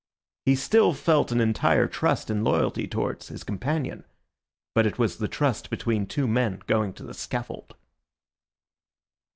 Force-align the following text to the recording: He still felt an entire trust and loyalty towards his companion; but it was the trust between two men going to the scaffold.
He 0.47 0.55
still 0.55 0.95
felt 0.95 1.31
an 1.31 1.39
entire 1.39 1.85
trust 1.85 2.31
and 2.31 2.43
loyalty 2.43 2.87
towards 2.87 3.27
his 3.27 3.43
companion; 3.43 4.03
but 4.73 4.87
it 4.87 4.97
was 4.97 5.17
the 5.17 5.27
trust 5.27 5.69
between 5.69 6.07
two 6.07 6.27
men 6.27 6.63
going 6.65 6.93
to 6.93 7.03
the 7.03 7.13
scaffold. 7.13 7.75